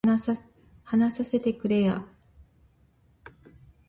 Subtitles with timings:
[0.83, 2.03] 話させてくれや